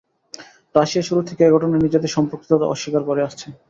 Russia 0.75 1.03
শুরু 1.03 1.21
থেকে 1.29 1.41
এ 1.43 1.53
ঘটনায় 1.55 1.83
নিজেদের 1.85 2.13
সম্পৃক্ততা 2.15 2.65
অস্বীকার 2.67 3.03
করে 3.05 3.21
আসছে। 3.27 3.47